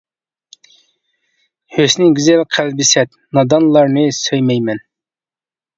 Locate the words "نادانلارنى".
3.39-4.11